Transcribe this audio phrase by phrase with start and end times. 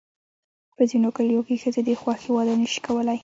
[0.75, 3.17] په ځینو کلیو کې ښځې د خوښې واده نه شي کولی.